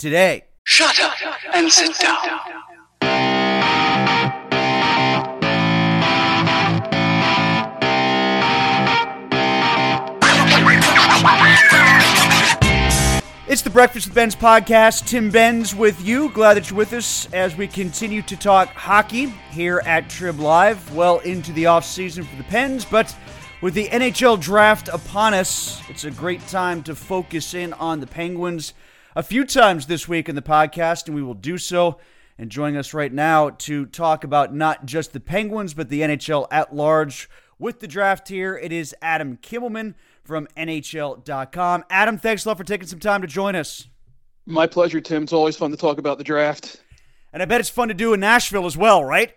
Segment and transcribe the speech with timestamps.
[0.00, 0.44] today.
[0.64, 1.14] Shut up
[1.54, 2.16] and sit down.
[13.46, 15.06] It's the Breakfast with Ben's podcast.
[15.06, 16.30] Tim Benz with you.
[16.30, 20.94] Glad that you're with us as we continue to talk hockey here at Trib Live.
[20.94, 23.14] Well into the off season for the Pens, but
[23.60, 28.06] with the NHL draft upon us, it's a great time to focus in on the
[28.06, 28.72] Penguins
[29.16, 31.98] a few times this week in the podcast, and we will do so.
[32.38, 36.46] And joining us right now to talk about not just the Penguins, but the NHL
[36.50, 39.94] at large with the draft here, it is Adam Kimelman
[40.24, 41.84] from NHL.com.
[41.90, 43.88] Adam, thanks a lot for taking some time to join us.
[44.46, 45.24] My pleasure, Tim.
[45.24, 46.82] It's always fun to talk about the draft.
[47.34, 49.34] And I bet it's fun to do in Nashville as well, right?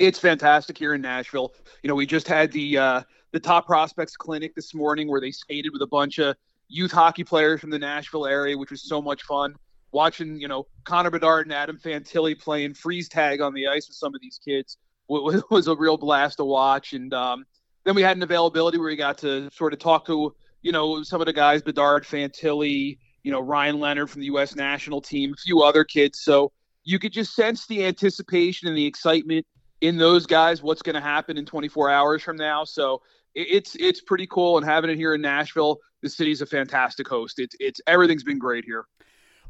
[0.00, 1.54] It's fantastic here in Nashville.
[1.82, 5.30] You know, we just had the uh, the top prospects clinic this morning where they
[5.30, 6.34] skated with a bunch of
[6.70, 9.54] youth hockey players from the Nashville area, which was so much fun.
[9.92, 13.96] Watching, you know, Connor Bedard and Adam Fantilli playing freeze tag on the ice with
[13.96, 16.92] some of these kids was, was a real blast to watch.
[16.92, 17.44] And um,
[17.84, 21.02] then we had an availability where we got to sort of talk to, you know,
[21.02, 24.54] some of the guys, Bedard, Fantilli, you know, Ryan Leonard from the U.S.
[24.54, 26.20] national team, a few other kids.
[26.20, 26.52] So
[26.84, 29.44] you could just sense the anticipation and the excitement
[29.80, 30.62] in those guys.
[30.62, 32.64] What's going to happen in 24 hours from now?
[32.64, 33.02] So
[33.34, 37.38] it's it's pretty cool, and having it here in Nashville, the city's a fantastic host.
[37.38, 38.86] It's it's everything's been great here.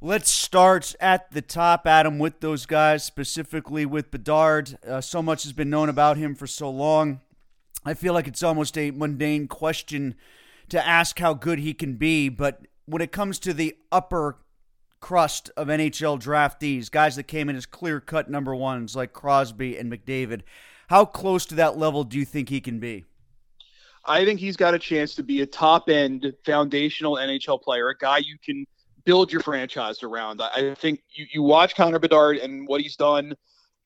[0.02, 4.78] Let's start at the top, Adam, with those guys, specifically with Bedard.
[4.86, 7.20] Uh, so much has been known about him for so long.
[7.84, 10.14] I feel like it's almost a mundane question
[10.70, 14.38] to ask how good he can be, but when it comes to the upper
[15.00, 19.76] crust of NHL draftees, guys that came in as clear cut number ones like Crosby
[19.76, 20.42] and McDavid,
[20.88, 23.04] how close to that level do you think he can be?
[24.04, 27.96] I think he's got a chance to be a top end foundational NHL player, a
[27.96, 28.64] guy you can
[29.04, 30.42] build your franchise around.
[30.42, 33.34] I think you, you watch Connor Bedard and what he's done.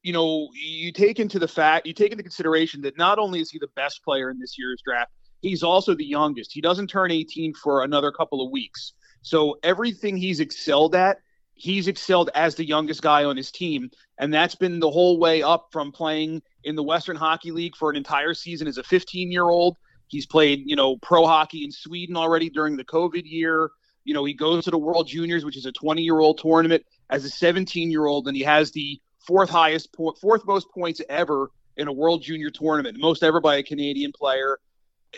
[0.03, 3.51] You know, you take into the fact, you take into consideration that not only is
[3.51, 5.11] he the best player in this year's draft,
[5.41, 6.53] he's also the youngest.
[6.53, 8.93] He doesn't turn 18 for another couple of weeks.
[9.25, 11.19] So everything he's excelled at,
[11.55, 13.91] he's excelled as the youngest guy on his team.
[14.19, 17.89] And that's been the whole way up from playing in the Western Hockey League for
[17.89, 19.79] an entire season as a 15 year old.
[20.09, 23.71] He's played, you know, pro hockey in Sweden already during the COVID year.
[24.05, 26.85] You know, he goes to the World Juniors, which is a 20 year old tournament,
[27.09, 31.01] as a 17 year old, and he has the fourth highest, po- fourth most points
[31.09, 34.59] ever in a World Junior tournament, most ever by a Canadian player.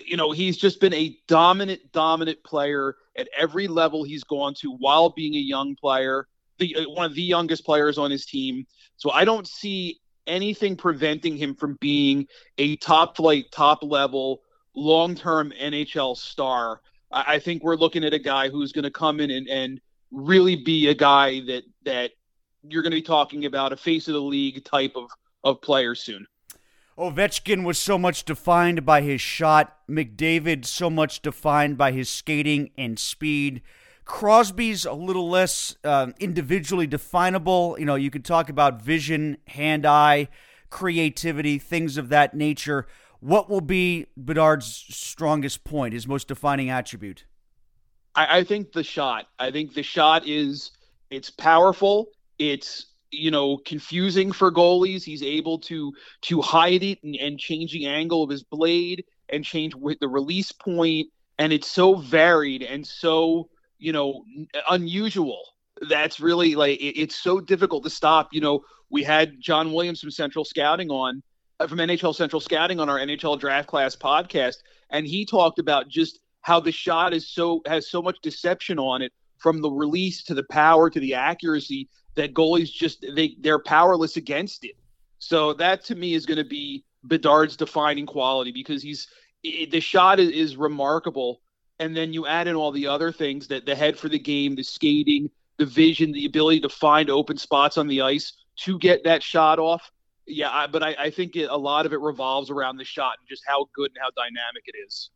[0.05, 4.73] You know, he's just been a dominant, dominant player at every level he's gone to
[4.73, 6.27] while being a young player,
[6.59, 8.67] the uh, one of the youngest players on his team.
[8.97, 12.27] So I don't see anything preventing him from being
[12.59, 14.43] a top flight, top level,
[14.75, 16.81] long term NHL star.
[17.13, 20.57] I think we're looking at a guy who's going to come in and, and really
[20.57, 22.11] be a guy that that
[22.63, 25.09] you're going to be talking about a face of the league type of
[25.45, 26.27] of player soon.
[26.99, 29.77] Ovechkin was so much defined by his shot.
[29.89, 33.61] McDavid so much defined by his skating and speed.
[34.07, 37.77] Crosby's a little less uh, individually definable.
[37.79, 40.29] You know, you could talk about vision, hand-eye,
[40.71, 42.87] creativity, things of that nature.
[43.21, 47.25] What will be Bedard's strongest point, his most defining attribute?
[48.15, 49.27] I, I think the shot.
[49.39, 50.71] I think the shot is
[51.11, 52.09] it's powerful.
[52.39, 55.05] It's you know confusing for goalies.
[55.05, 59.45] He's able to to hide it and, and change the angle of his blade and
[59.45, 61.09] change with the release point,
[61.39, 64.25] and it's so varied and so you know
[64.71, 65.41] unusual.
[65.89, 68.29] That's really like it, it's so difficult to stop.
[68.33, 71.23] You know, we had John Williams from Central Scouting on
[71.61, 74.57] uh, from NHL Central Scouting on our NHL Draft Class podcast,
[74.91, 79.03] and he talked about just how the shot is so has so much deception on
[79.03, 83.59] it from the release to the power to the accuracy that goalies just they they're
[83.59, 84.77] powerless against it.
[85.19, 89.09] So that to me is going to be Bedard's defining quality because he's
[89.43, 91.41] the shot is, is remarkable,
[91.79, 94.57] and then you add in all the other things that the head for the game,
[94.57, 99.05] the skating, the vision, the ability to find open spots on the ice to get
[99.05, 99.91] that shot off.
[100.27, 103.17] Yeah, I, but I, I think it, a lot of it revolves around the shot
[103.21, 105.11] and just how good and how dynamic it is.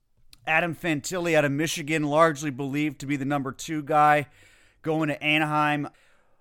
[0.51, 4.27] Adam Fantilli out of Michigan, largely believed to be the number two guy
[4.83, 5.89] going to Anaheim.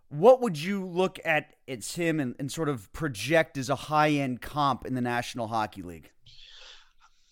[0.09, 4.09] What would you look at it's him and, and sort of project as a high
[4.09, 6.09] end comp in the National Hockey League?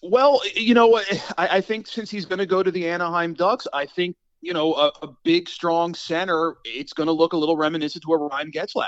[0.03, 1.01] Well, you know,
[1.37, 4.53] I, I think since he's going to go to the Anaheim Ducks, I think you
[4.53, 6.57] know a, a big, strong center.
[6.63, 8.85] It's going to look a little reminiscent to a Ryan Getzlaf.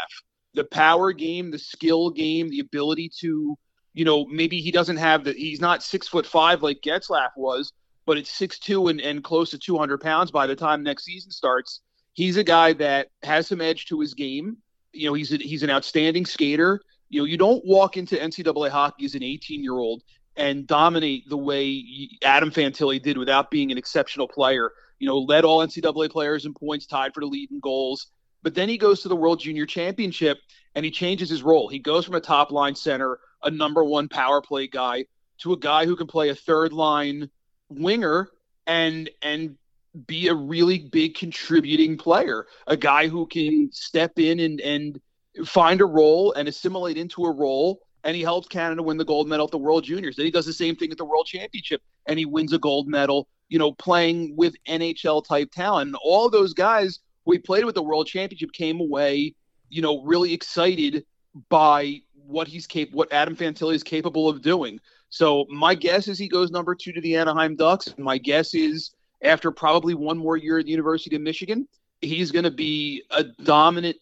[0.53, 3.57] The power game, the skill game, the ability to,
[3.93, 5.33] you know, maybe he doesn't have the.
[5.33, 7.73] He's not six foot five like Getzlaf was,
[8.09, 11.05] but it's six two and, and close to two hundred pounds by the time next
[11.05, 11.81] season starts.
[12.13, 14.57] He's a guy that has some edge to his game.
[14.93, 16.81] You know, he's a, he's an outstanding skater.
[17.09, 20.01] You know, you don't walk into NCAA hockey as an 18 year old
[20.35, 21.85] and dominate the way
[22.23, 24.71] Adam Fantilli did without being an exceptional player.
[24.97, 28.07] You know, led all NCAA players in points, tied for the lead in goals.
[28.41, 30.39] But then he goes to the World Junior Championship
[30.73, 31.67] and he changes his role.
[31.67, 35.05] He goes from a top line center, a number one power play guy,
[35.41, 37.29] to a guy who can play a third line
[37.69, 38.29] winger
[38.67, 39.57] and and
[40.05, 45.01] be a really big contributing player, a guy who can step in and and
[45.45, 49.27] find a role and assimilate into a role and he helps Canada win the gold
[49.27, 50.15] medal at the World Juniors.
[50.15, 52.87] Then he does the same thing at the World Championship, and he wins a gold
[52.87, 53.27] medal.
[53.49, 55.87] You know, playing with NHL type talent.
[55.87, 59.33] And all those guys we played with the World Championship came away,
[59.69, 61.03] you know, really excited
[61.49, 64.79] by what he's cap- what Adam Fantilli is capable of doing.
[65.09, 67.93] So my guess is he goes number two to the Anaheim Ducks.
[67.97, 68.91] My guess is
[69.23, 71.67] after probably one more year at the University of Michigan,
[72.01, 73.97] he's going to be a dominant,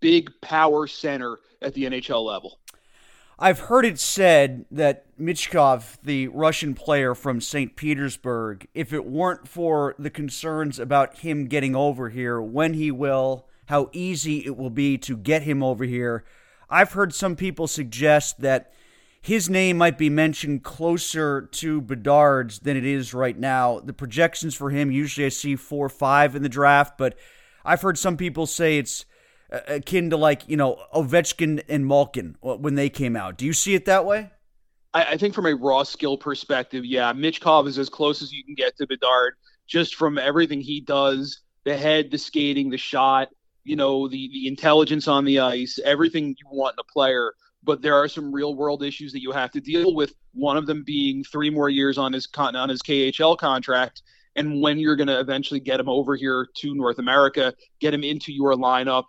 [0.00, 2.58] big power center at the NHL level.
[3.38, 7.76] I've heard it said that Michkov, the Russian player from St.
[7.76, 13.46] Petersburg, if it weren't for the concerns about him getting over here, when he will,
[13.66, 16.24] how easy it will be to get him over here,
[16.70, 18.72] I've heard some people suggest that
[19.26, 23.80] his name might be mentioned closer to Bedard's than it is right now.
[23.80, 27.18] The projections for him, usually I see 4 or 5 in the draft, but
[27.64, 29.04] I've heard some people say it's
[29.50, 33.36] uh, akin to like you know Ovechkin and Malkin uh, when they came out.
[33.36, 34.30] Do you see it that way?
[34.94, 38.44] I, I think from a raw skill perspective, yeah, Michkov is as close as you
[38.44, 39.34] can get to Bedard,
[39.66, 43.30] just from everything he does, the head, the skating, the shot,
[43.64, 47.34] you know, the the intelligence on the ice, everything you want in a player.
[47.66, 50.14] But there are some real world issues that you have to deal with.
[50.32, 54.02] One of them being three more years on his con- on his KHL contract,
[54.36, 58.04] and when you're going to eventually get him over here to North America, get him
[58.04, 59.04] into your lineup,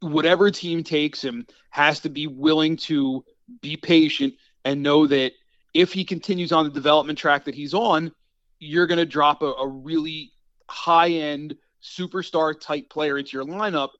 [0.00, 3.24] whatever team takes him has to be willing to
[3.60, 4.34] be patient
[4.64, 5.32] and know that
[5.74, 8.12] if he continues on the development track that he's on,
[8.58, 10.32] you're going to drop a, a really
[10.68, 13.90] high end superstar type player into your lineup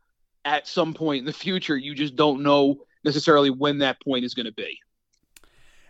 [0.44, 1.76] at some point in the future.
[1.76, 4.78] You just don't know necessarily when that point is going to be.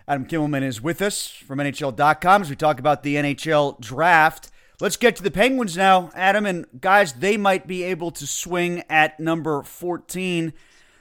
[0.07, 4.51] Adam Kimelman is with us from NHL.com as we talk about the NHL draft.
[4.81, 6.47] Let's get to the Penguins now, Adam.
[6.47, 10.53] And guys, they might be able to swing at number 14.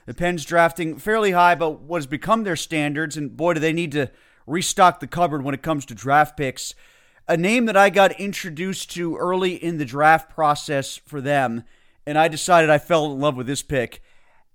[0.06, 3.16] The Pens drafting fairly high, but what has become their standards.
[3.16, 4.10] And boy, do they need to
[4.48, 6.74] restock the cupboard when it comes to draft picks.
[7.28, 11.64] A name that I got introduced to early in the draft process for them,
[12.06, 14.02] and I decided I fell in love with this pick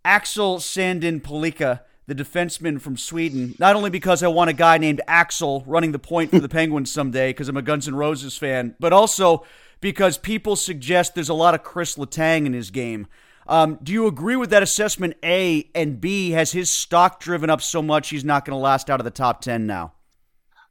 [0.06, 5.02] Axel Sandin Pellikka the defenseman from Sweden, not only because I want a guy named
[5.08, 8.76] Axel running the point for the Penguins someday because I'm a Guns N' Roses fan,
[8.80, 9.46] but also
[9.80, 13.08] because people suggest there's a lot of Chris Letang in his game.
[13.48, 15.70] Um, do you agree with that assessment, A?
[15.76, 19.00] And B, has his stock driven up so much he's not going to last out
[19.02, 19.94] of the top 10 now?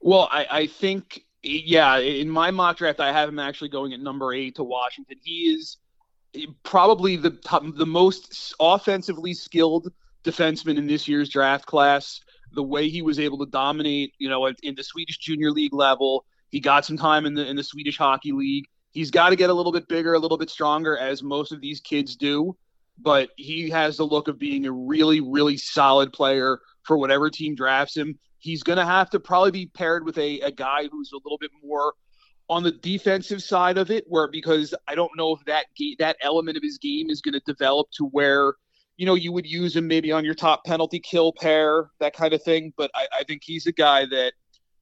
[0.00, 4.00] Well, I, I think, yeah, in my mock draft, I have him actually going at
[4.00, 5.18] number eight to Washington.
[5.22, 5.76] He is
[6.62, 9.92] probably the top, the most offensively skilled
[10.24, 12.20] defenseman in this year's draft class.
[12.54, 16.26] The way he was able to dominate, you know, in the Swedish Junior League level,
[16.50, 18.66] he got some time in the in the Swedish Hockey League.
[18.90, 21.62] He's got to get a little bit bigger, a little bit stronger, as most of
[21.62, 22.56] these kids do.
[22.98, 27.54] But he has the look of being a really, really solid player for whatever team
[27.54, 28.18] drafts him.
[28.38, 31.38] He's going to have to probably be paired with a, a guy who's a little
[31.38, 31.94] bit more
[32.48, 35.66] on the defensive side of it, where because I don't know if that
[35.98, 38.54] that element of his game is going to develop to where
[38.96, 42.34] you know, you would use him maybe on your top penalty kill pair, that kind
[42.34, 42.72] of thing.
[42.76, 44.32] But I, I think he's a guy that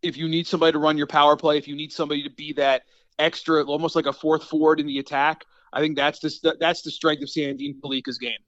[0.02, 2.52] if you need somebody to run your power play, if you need somebody to be
[2.54, 2.82] that
[3.18, 6.90] extra, almost like a fourth forward in the attack, I think that's the that's the
[6.90, 8.38] strength of Sandin Pellikka's game.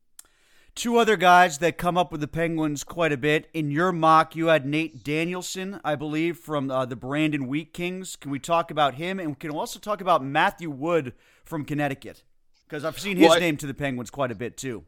[0.74, 3.48] Two other guys that come up with the Penguins quite a bit.
[3.52, 8.16] In your mock, you had Nate Danielson, I believe, from uh, the Brandon Wheat Kings.
[8.16, 9.20] Can we talk about him?
[9.20, 11.12] And we can also talk about Matthew Wood
[11.44, 12.22] from Connecticut.
[12.66, 14.84] Because I've seen his well, I, name to the Penguins quite a bit, too.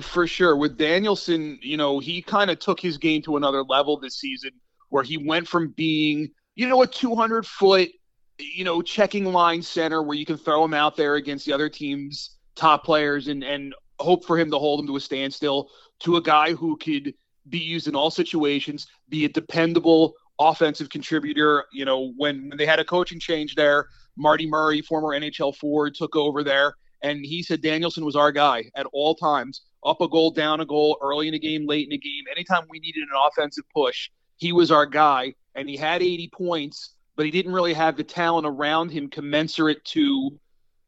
[0.00, 0.56] For sure.
[0.56, 4.52] With Danielson, you know, he kind of took his game to another level this season
[4.88, 7.90] where he went from being, you know, a 200 foot,
[8.38, 11.68] you know, checking line center where you can throw him out there against the other
[11.68, 16.16] team's top players and and hope for him to hold him to a standstill to
[16.16, 17.14] a guy who could
[17.48, 21.64] be used in all situations, be a dependable offensive contributor.
[21.72, 25.94] You know, when, when they had a coaching change there, Marty Murray, former NHL forward,
[25.94, 29.62] took over there, and he said Danielson was our guy at all times.
[29.84, 32.24] Up a goal, down a goal, early in a game, late in a game.
[32.30, 36.94] Anytime we needed an offensive push, he was our guy, and he had 80 points,
[37.16, 40.38] but he didn't really have the talent around him commensurate to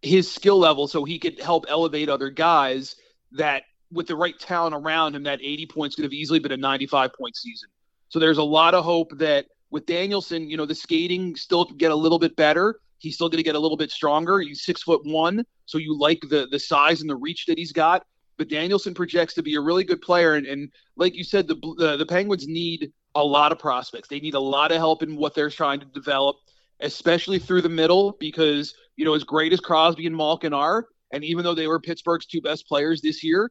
[0.03, 2.97] his skill level, so he could help elevate other guys.
[3.37, 6.57] That with the right talent around him, that 80 points could have easily been a
[6.57, 7.69] 95 point season.
[8.09, 11.91] So there's a lot of hope that with Danielson, you know, the skating still get
[11.91, 12.79] a little bit better.
[12.99, 14.39] He's still going to get a little bit stronger.
[14.39, 17.73] He's six foot one, so you like the the size and the reach that he's
[17.73, 18.07] got.
[18.37, 21.57] But Danielson projects to be a really good player, and, and like you said, the,
[21.79, 24.09] the the Penguins need a lot of prospects.
[24.09, 26.37] They need a lot of help in what they're trying to develop,
[26.81, 31.23] especially through the middle, because you know as great as Crosby and Malkin are, and
[31.25, 33.51] even though they were Pittsburgh's two best players this year,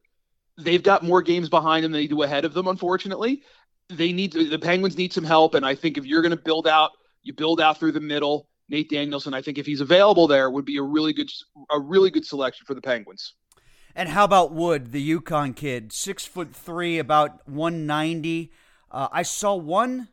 [0.58, 2.68] they've got more games behind them than they do ahead of them.
[2.68, 3.42] Unfortunately,
[3.88, 6.42] they need to, the Penguins need some help, and I think if you're going to
[6.42, 6.90] build out,
[7.22, 8.48] you build out through the middle.
[8.68, 11.30] Nate Danielson, I think if he's available there, would be a really good
[11.70, 13.34] a really good selection for the Penguins.
[13.94, 18.50] And how about Wood, the UConn kid, six foot three, about one ninety.
[18.90, 20.08] Uh, I saw one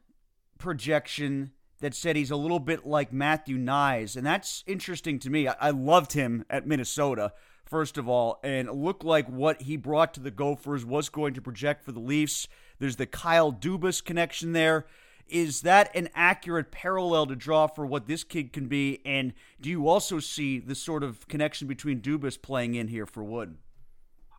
[0.57, 5.47] projection that said he's a little bit like Matthew Knies, and that's interesting to me.
[5.47, 7.33] I, I loved him at Minnesota
[7.69, 11.41] first of all, and looked like what he brought to the Gophers was going to
[11.41, 12.47] project for the Leafs.
[12.79, 14.87] There's the Kyle Dubas connection there.
[15.27, 18.99] Is that an accurate parallel to draw for what this kid can be?
[19.05, 23.23] And do you also see the sort of connection between Dubas playing in here for
[23.23, 23.57] Wood?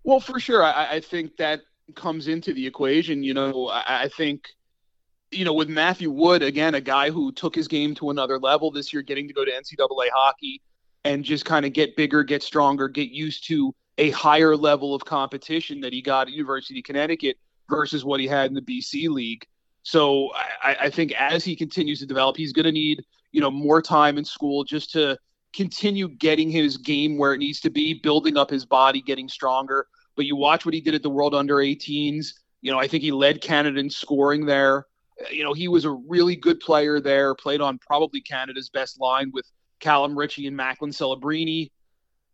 [0.02, 0.64] Well, for sure.
[0.64, 1.60] I, I think that
[1.94, 3.22] comes into the equation.
[3.22, 4.48] You know, I, I think
[5.30, 8.70] you know, with Matthew Wood, again, a guy who took his game to another level
[8.70, 10.60] this year, getting to go to NCAA hockey
[11.04, 15.04] and just kind of get bigger, get stronger, get used to a higher level of
[15.04, 19.08] competition that he got at University of Connecticut versus what he had in the BC
[19.08, 19.46] League.
[19.82, 20.30] So
[20.62, 23.80] I, I think as he continues to develop, he's going to need you know more
[23.80, 25.16] time in school just to
[25.52, 29.86] continue getting his game where it needs to be, building up his body, getting stronger.
[30.16, 32.34] But you watch what he did at the World Under 18s.
[32.62, 34.86] You know, I think he led Canada in scoring there.
[35.30, 37.34] You know, he was a really good player there.
[37.34, 39.46] Played on probably Canada's best line with
[39.80, 41.70] Callum Ritchie and Macklin Celebrini.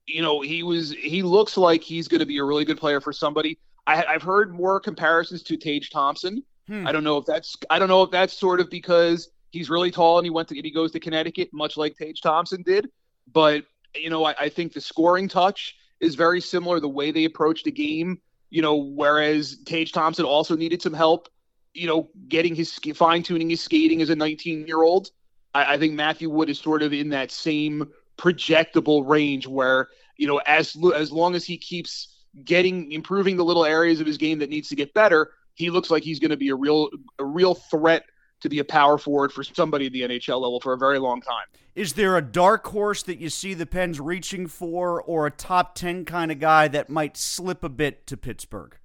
[0.06, 3.00] You know, he was he looks like he's going to be a really good player
[3.00, 3.58] for somebody.
[3.86, 6.42] I, have heard more comparisons to Tage Thompson.
[6.66, 6.86] Hmm.
[6.86, 9.90] I don't know if that's I don't know if that's sort of because he's really
[9.90, 12.88] tall and he went to he goes to Connecticut, much like Tage Thompson did.
[13.32, 13.64] But
[13.94, 16.80] you know, I, I think the scoring touch is very similar.
[16.80, 21.28] The way they approach the game, you know, whereas Tage Thompson also needed some help,
[21.76, 25.10] you know, getting his fine tuning his skating as a 19 year old.
[25.54, 30.26] I, I think Matthew Wood is sort of in that same projectable range where you
[30.26, 34.38] know as as long as he keeps getting improving the little areas of his game
[34.38, 37.24] that needs to get better, he looks like he's going to be a real a
[37.24, 38.04] real threat
[38.40, 41.20] to be a power forward for somebody at the NHL level for a very long
[41.20, 41.46] time.
[41.74, 45.74] Is there a dark horse that you see the Pens reaching for, or a top
[45.74, 48.76] ten kind of guy that might slip a bit to Pittsburgh?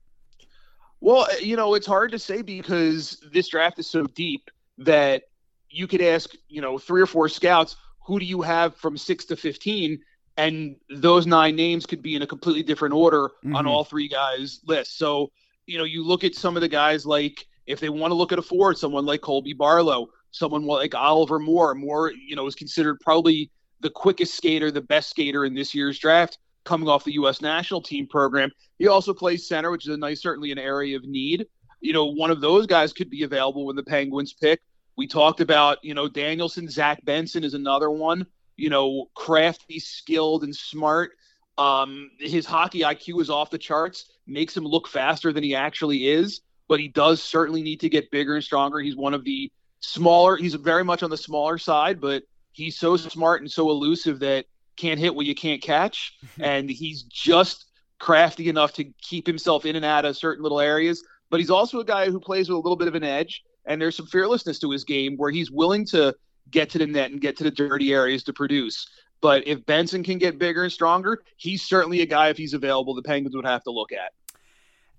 [1.02, 5.24] Well, you know, it's hard to say because this draft is so deep that
[5.70, 9.26] you could ask, you know, three or four scouts, who do you have from six
[9.26, 10.00] to 15?
[10.38, 13.56] And those nine names could be in a completely different order mm-hmm.
[13.56, 14.98] on all three guys' lists.
[14.98, 15.32] So,
[15.66, 18.32] you know, you look at some of the guys like, if they want to look
[18.32, 21.74] at a forward, someone like Colby Barlow, someone like Oliver Moore.
[21.76, 26.00] Moore, you know, is considered probably the quickest skater, the best skater in this year's
[26.00, 27.42] draft, coming off the U.S.
[27.42, 28.52] national team program.
[28.78, 31.48] He also plays center, which is a nice, certainly an area of need.
[31.80, 34.62] You know, one of those guys could be available when the Penguins pick.
[34.98, 38.26] We talked about, you know, Danielson, Zach Benson is another one.
[38.58, 41.12] You know, crafty, skilled, and smart.
[41.58, 46.08] Um, his hockey IQ is off the charts, makes him look faster than he actually
[46.08, 48.80] is, but he does certainly need to get bigger and stronger.
[48.80, 52.98] He's one of the smaller, he's very much on the smaller side, but he's so
[52.98, 54.46] smart and so elusive that
[54.82, 56.18] can't hit what you can't catch.
[56.40, 57.66] and he's just
[58.00, 61.04] crafty enough to keep himself in and out of certain little areas.
[61.30, 63.82] But he's also a guy who plays with a little bit of an edge and
[63.82, 66.16] there's some fearlessness to his game where he's willing to
[66.50, 68.88] get to the net and get to the dirty areas to produce.
[69.22, 72.96] But if Benson can get bigger and stronger, he's certainly a guy, if he's available,
[72.96, 74.14] the Penguins would have to look at.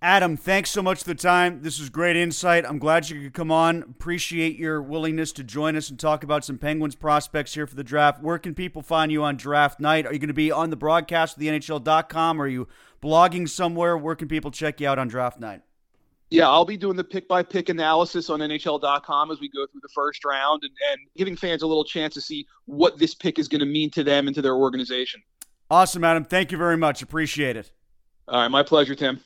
[0.05, 1.63] Adam, thanks so much for the time.
[1.63, 2.67] This was great insight.
[2.67, 3.83] I'm glad you could come on.
[3.83, 7.85] Appreciate your willingness to join us and talk about some Penguins prospects here for the
[7.85, 8.21] draft.
[8.21, 10.05] Where can people find you on draft night?
[10.05, 12.43] Are you going to be on the broadcast with the NHL.com?
[12.43, 12.67] Are you
[13.01, 13.97] blogging somewhere?
[13.97, 15.63] Where can people check you out on draft night?
[16.31, 19.83] Yeah, I'll be doing the pick by pick analysis on NHL.com as we go through
[19.83, 23.39] the first round and, and giving fans a little chance to see what this pick
[23.39, 25.23] is going to mean to them and to their organization.
[25.71, 26.25] Awesome, Adam.
[26.25, 27.03] Thank you very much.
[27.03, 27.71] Appreciate it.
[28.27, 29.21] All right, my pleasure, Tim.